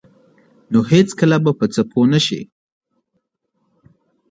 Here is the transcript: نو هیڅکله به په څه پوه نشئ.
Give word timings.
نو 0.71 0.79
هیڅکله 0.91 1.37
به 1.43 1.51
په 1.59 1.65
څه 1.73 1.81
پوه 1.91 2.05
نشئ. 2.11 2.41